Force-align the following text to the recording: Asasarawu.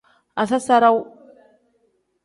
Asasarawu. 0.41 1.01